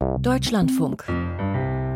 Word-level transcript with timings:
Deutschlandfunk. 0.00 1.04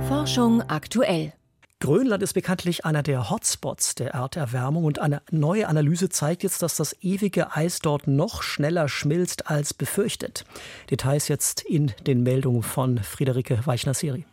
Forschung 0.08 0.60
aktuell. 0.62 1.32
Grönland 1.80 2.22
ist 2.22 2.34
bekanntlich 2.34 2.84
einer 2.84 3.02
der 3.02 3.30
Hotspots 3.30 3.94
der 3.94 4.10
Erderwärmung 4.10 4.84
und 4.84 4.98
eine 4.98 5.22
neue 5.30 5.68
Analyse 5.68 6.10
zeigt 6.10 6.42
jetzt, 6.42 6.60
dass 6.60 6.76
das 6.76 6.94
ewige 7.00 7.56
Eis 7.56 7.78
dort 7.78 8.06
noch 8.06 8.42
schneller 8.42 8.88
schmilzt 8.88 9.50
als 9.50 9.72
befürchtet. 9.72 10.44
Details 10.90 11.28
jetzt 11.28 11.62
in 11.62 11.92
den 12.06 12.22
Meldungen 12.22 12.62
von 12.62 12.98
Friederike 12.98 13.66
Weichner-Seri. 13.66 14.26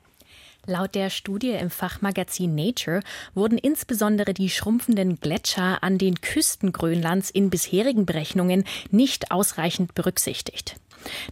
Laut 0.65 0.93
der 0.93 1.09
Studie 1.09 1.51
im 1.51 1.69
Fachmagazin 1.69 2.53
Nature 2.53 2.99
wurden 3.33 3.57
insbesondere 3.57 4.33
die 4.33 4.49
schrumpfenden 4.49 5.19
Gletscher 5.19 5.81
an 5.81 5.97
den 5.97 6.21
Küsten 6.21 6.71
Grönlands 6.71 7.29
in 7.29 7.49
bisherigen 7.49 8.05
Berechnungen 8.05 8.65
nicht 8.91 9.31
ausreichend 9.31 9.95
berücksichtigt. 9.95 10.75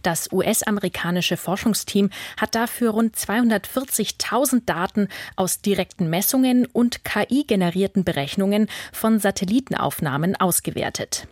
Das 0.02 0.32
US-amerikanische 0.32 1.36
Forschungsteam 1.36 2.10
hat 2.36 2.54
dafür 2.54 2.90
rund 2.90 3.16
240.000 3.16 4.62
Daten 4.66 5.08
aus 5.36 5.60
direkten 5.60 6.10
Messungen 6.10 6.66
und 6.66 7.04
KI-generierten 7.04 8.04
Berechnungen 8.04 8.68
von 8.92 9.18
Satellitenaufnahmen 9.18 10.36
ausgewertet. 10.36 11.26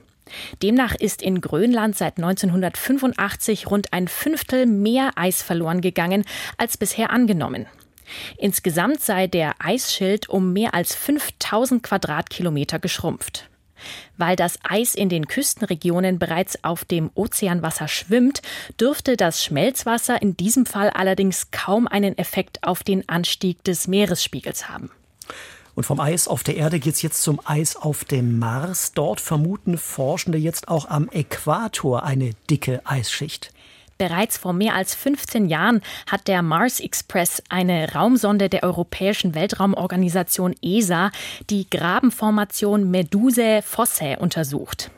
Demnach 0.63 0.95
ist 0.95 1.23
in 1.23 1.41
Grönland 1.41 1.97
seit 1.97 2.19
1985 2.19 3.71
rund 3.71 3.93
ein 3.93 4.09
Fünftel 4.09 4.67
mehr 4.67 5.13
Eis 5.17 5.43
verloren 5.43 5.81
gegangen 5.81 6.25
als 6.57 6.77
bisher 6.77 7.11
angenommen. 7.11 7.67
Insgesamt 8.37 9.01
sei 9.01 9.27
der 9.27 9.55
Eisschild 9.59 10.29
um 10.29 10.53
mehr 10.53 10.75
als 10.75 10.95
5000 10.95 11.83
Quadratkilometer 11.83 12.79
geschrumpft. 12.79 13.49
Weil 14.17 14.37
das 14.37 14.59
Eis 14.63 14.95
in 14.95 15.09
den 15.09 15.27
Küstenregionen 15.27 16.19
bereits 16.19 16.63
auf 16.65 16.85
dem 16.85 17.11
Ozeanwasser 17.15 17.89
schwimmt, 17.89 18.43
dürfte 18.81 19.17
das 19.17 19.45
Schmelzwasser 19.45 20.21
in 20.21 20.37
diesem 20.37 20.67
Fall 20.67 20.91
allerdings 20.91 21.51
kaum 21.51 21.87
einen 21.87 22.17
Effekt 22.19 22.65
auf 22.65 22.83
den 22.83 23.09
Anstieg 23.09 23.63
des 23.65 23.89
Meeresspiegels 23.89 24.69
haben. 24.69 24.91
Und 25.75 25.85
vom 25.85 26.01
Eis 26.01 26.27
auf 26.27 26.43
der 26.43 26.57
Erde 26.57 26.81
geht 26.81 26.95
es 26.95 27.03
jetzt 27.03 27.23
zum 27.23 27.41
Eis 27.45 27.77
auf 27.77 28.05
dem 28.05 28.41
Mars. 28.41 28.95
Dort 28.95 29.21
vermuten 29.21 29.79
Forschende 29.79 30.37
jetzt 30.37 30.67
auch 30.67 30.89
am 30.89 31.09
Äquator 31.09 32.03
eine 32.03 32.33
dicke 32.51 32.81
Eisschicht. 32.85 33.53
Bereits 33.99 34.39
vor 34.39 34.53
mehr 34.53 34.77
als 34.77 34.95
15 34.95 35.49
Jahren 35.49 35.83
hat 36.09 36.29
der 36.29 36.43
Mars 36.43 36.79
Express, 36.79 37.43
eine 37.49 37.95
Raumsonde 37.95 38.49
der 38.49 38.63
Europäischen 38.63 39.35
Weltraumorganisation 39.35 40.55
ESA, 40.63 41.11
die 41.51 41.69
Grabenformation 41.69 42.91
Medusae 42.93 43.61
Fossae 43.61 44.17
untersucht. 44.17 44.93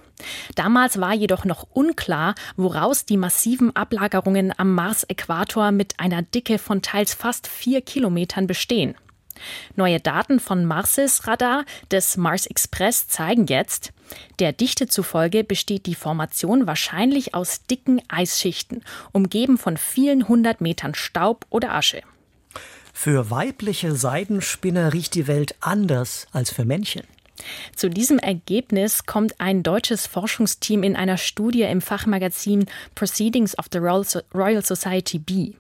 Damals 0.55 1.01
war 1.01 1.15
jedoch 1.15 1.47
noch 1.47 1.67
unklar, 1.73 2.35
woraus 2.57 3.07
die 3.07 3.17
massiven 3.17 3.75
Ablagerungen 3.75 4.53
am 4.55 4.75
Mars-Äquator 4.75 5.73
mit 5.73 5.99
einer 5.99 6.21
Dicke 6.21 6.59
von 6.59 6.83
teils 6.83 7.15
fast 7.15 7.47
vier 7.47 7.81
Kilometern 7.81 8.47
bestehen. 8.47 8.95
Neue 9.77 10.01
Daten 10.01 10.41
von 10.41 10.65
Marses 10.65 11.27
Radar 11.27 11.65
des 11.91 12.17
Mars 12.17 12.47
Express 12.47 13.09
zeigen 13.09 13.47
jetzt, 13.47 13.93
der 14.39 14.53
Dichte 14.53 14.89
zufolge 14.89 15.45
besteht 15.45 15.87
die 15.87 15.95
Formation 15.95 16.67
wahrscheinlich 16.67 17.35
aus 17.35 17.65
dicken 17.67 18.03
Eisschichten, 18.09 18.83
umgeben 19.13 19.59
von 19.59 19.77
vielen 19.77 20.29
hundert 20.29 20.61
Metern 20.61 20.95
Staub 20.95 21.47
oder 21.51 21.73
Asche. 21.75 22.03
Für 22.93 23.31
weibliche 23.31 23.95
Seidenspinner 23.95 24.93
riecht 24.93 25.15
die 25.15 25.27
Welt 25.27 25.55
anders 25.61 26.27
als 26.33 26.51
für 26.51 26.65
Männchen. 26.65 27.03
Zu 27.75 27.89
diesem 27.89 28.19
Ergebnis 28.19 29.07
kommt 29.07 29.41
ein 29.41 29.63
deutsches 29.63 30.07
Forschungsteam 30.07 30.83
in 30.83 30.97
einer 30.97 31.17
Studie 31.17 31.63
im 31.63 31.81
Fachmagazin 31.81 32.67
Proceedings 32.95 33.59
of 33.59 33.67
the 33.73 33.79
Royal 33.79 34.65
Society 34.65 35.19
B. 35.19 35.53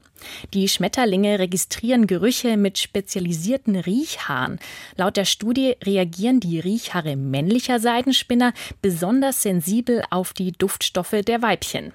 Die 0.55 0.69
Schmetterlinge 0.69 1.39
registrieren 1.39 2.07
Gerüche 2.07 2.57
mit 2.57 2.79
spezialisierten 2.79 3.77
Riechhaaren. 3.77 4.59
Laut 4.97 5.17
der 5.17 5.25
Studie 5.25 5.77
reagieren 5.83 6.41
die 6.41 6.61
Riechhaare 6.61 7.17
männlicher 7.17 7.81
Seidenspinner 7.81 8.53
besonders 8.83 9.43
sensibel 9.43 10.03
auf 10.11 10.33
die 10.33 10.53
Duftstoffe 10.53 11.17
der 11.27 11.43
Weibchen. 11.43 11.93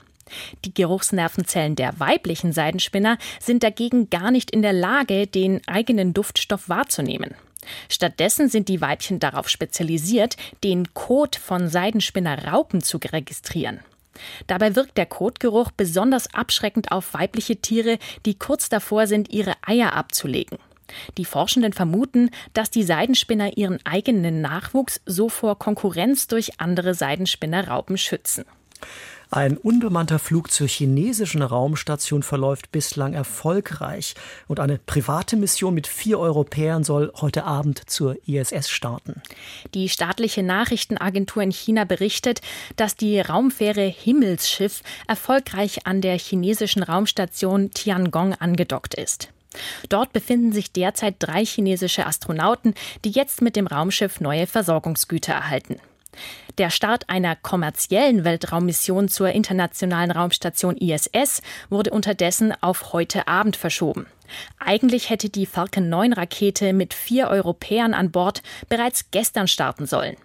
Die 0.64 0.74
Geruchsnervenzellen 0.74 1.76
der 1.76 2.00
weiblichen 2.00 2.52
Seidenspinner 2.52 3.18
sind 3.40 3.64
dagegen 3.64 4.10
gar 4.10 4.32
nicht 4.32 4.52
in 4.52 4.62
der 4.62 4.74
Lage, 4.74 5.28
den 5.28 5.62
eigenen 5.68 6.14
Duftstoff 6.14 6.68
wahrzunehmen. 6.68 7.36
Stattdessen 7.90 8.50
sind 8.50 8.70
die 8.70 8.82
Weibchen 8.82 9.20
darauf 9.20 9.50
spezialisiert, 9.50 10.38
den 10.64 10.94
Kot 10.94 11.36
von 11.36 11.68
Seidenspinnerraupen 11.68 12.82
zu 12.82 12.98
registrieren. 12.98 13.80
Dabei 14.48 14.76
wirkt 14.76 14.98
der 14.98 15.06
Kotgeruch 15.06 15.72
besonders 15.72 16.34
abschreckend 16.34 16.92
auf 16.92 17.14
weibliche 17.14 17.58
Tiere, 17.58 17.98
die 18.26 18.38
kurz 18.38 18.70
davor 18.70 19.08
sind, 19.08 19.32
ihre 19.32 19.54
Eier 19.66 19.94
abzulegen. 19.94 20.58
Die 21.18 21.26
Forschenden 21.26 21.74
vermuten, 21.74 22.30
dass 22.54 22.70
die 22.70 22.84
Seidenspinner 22.84 23.58
ihren 23.58 23.80
eigenen 23.86 24.42
Nachwuchs 24.42 25.02
so 25.06 25.30
vor 25.30 25.58
Konkurrenz 25.58 26.28
durch 26.28 26.60
andere 26.60 26.94
Seidenspinnerraupen 26.94 27.98
schützen. 27.98 28.46
Ein 29.36 29.58
unbemannter 29.58 30.18
Flug 30.18 30.50
zur 30.50 30.70
chinesischen 30.70 31.42
Raumstation 31.42 32.24
verläuft 32.24 32.72
bislang 32.72 33.14
erfolgreich 33.14 34.16
und 34.48 34.62
eine 34.62 34.78
private 34.78 35.36
Mission 35.36 35.74
mit 35.74 35.88
vier 35.88 36.20
Europäern 36.20 36.86
soll 36.86 37.12
heute 37.20 37.44
Abend 37.44 37.90
zur 37.90 38.16
ISS 38.26 38.70
starten. 38.70 39.22
Die 39.74 39.90
staatliche 39.90 40.42
Nachrichtenagentur 40.42 41.44
in 41.44 41.52
China 41.52 41.84
berichtet, 41.84 42.40
dass 42.78 42.96
die 42.96 43.20
Raumfähre 43.20 43.82
Himmelsschiff 43.82 44.84
erfolgreich 45.06 45.86
an 45.86 46.00
der 46.00 46.18
chinesischen 46.18 46.82
Raumstation 46.82 47.72
Tiangong 47.72 48.36
angedockt 48.36 48.94
ist. 48.94 49.34
Dort 49.90 50.14
befinden 50.14 50.54
sich 50.54 50.72
derzeit 50.72 51.16
drei 51.20 51.44
chinesische 51.44 52.06
Astronauten, 52.06 52.74
die 53.04 53.12
jetzt 53.12 53.42
mit 53.42 53.58
dem 53.58 53.68
Raumschiff 53.68 54.22
neue 54.22 54.48
Versorgungsgüter 54.48 55.34
erhalten. 55.34 55.82
Der 56.58 56.70
Start 56.70 57.10
einer 57.10 57.36
kommerziellen 57.36 58.24
Weltraummission 58.24 59.10
zur 59.10 59.30
internationalen 59.30 60.12
Raumstation 60.12 60.78
ISS 60.78 61.42
wurde 61.70 61.92
unterdessen 61.92 62.54
auf 62.62 62.94
heute 62.94 63.28
Abend 63.28 63.56
verschoben. 63.56 64.08
Eigentlich 64.60 65.10
hätte 65.10 65.30
die 65.30 65.46
Falcon 65.46 65.90
9 65.90 66.14
Rakete 66.14 66.74
mit 66.74 66.94
vier 66.94 67.28
Europäern 67.30 67.94
an 67.94 68.12
Bord 68.12 68.42
bereits 68.70 69.12
gestern 69.12 69.48
starten 69.48 69.86
sollen. 69.86 70.18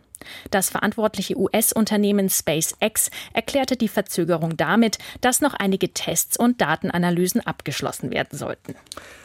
Das 0.51 0.71
verantwortliche 0.71 1.39
US-Unternehmen 1.39 2.29
SpaceX 2.29 3.11
erklärte 3.33 3.77
die 3.77 3.89
Verzögerung 3.89 4.57
damit, 4.57 4.99
dass 5.21 5.41
noch 5.41 5.55
einige 5.55 5.93
Tests 5.93 6.37
und 6.37 6.61
Datenanalysen 6.61 7.41
abgeschlossen 7.41 8.11
werden 8.11 8.39
sollten. 8.39 8.75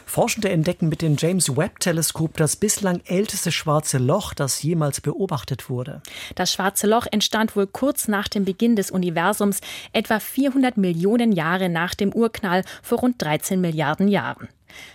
Forschende 0.06 0.50
entdecken 0.50 0.88
mit 0.88 1.02
dem 1.02 1.16
James 1.18 1.58
Webb-Teleskop 1.58 2.38
das 2.38 2.56
bislang 2.56 3.02
älteste 3.06 3.52
schwarze 3.52 3.98
Loch, 3.98 4.34
das 4.34 4.62
jemals 4.62 5.02
beobachtet 5.02 5.70
wurde. 5.70 6.02
Das 6.36 6.54
schwarze 6.54 6.88
Loch 6.88 7.08
entstand 7.12 7.56
wohl 7.56 7.68
kurz 7.68 8.08
nach 8.08 8.28
dem 8.28 8.46
Beginn 8.46 8.76
des 8.76 8.92
Universums, 8.92 9.62
etwa 9.94 10.20
400 10.20 10.78
Millionen 10.78 11.32
Jahre 11.32 11.70
nach 11.70 11.96
dem 11.96 12.14
Urknall 12.14 12.64
vor 12.84 13.00
rund 13.00 13.22
13 13.22 13.60
Milliarden 13.60 14.08
Jahren. 14.08 14.48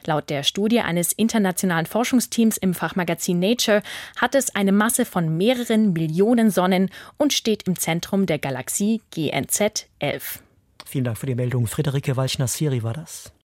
Laut 0.06 0.30
der 0.30 0.42
Studie 0.42 0.80
eines 0.80 1.12
internationalen 1.12 1.86
Forschungsteams 1.86 2.56
im 2.56 2.74
Fachmagazin 2.74 3.38
Nature 3.38 3.82
hat 4.16 4.34
es 4.34 4.54
eine 4.54 4.72
Masse 4.72 5.04
von 5.04 5.36
mehreren 5.36 5.92
Millionen 5.92 6.50
Sonnen 6.50 6.90
und 7.16 7.32
steht 7.32 7.64
im 7.64 7.78
Zentrum 7.78 8.26
der 8.26 8.38
Galaxie 8.38 9.00
GNZ 9.10 9.86
11. 9.98 10.42
Vielen 10.86 11.04
Dank 11.04 11.18
für 11.18 11.26
die 11.26 11.34
Meldung. 11.34 11.66
Friederike 11.66 12.16
Walchner-Siri 12.16 12.82
war 12.82 12.94
das. 12.94 13.32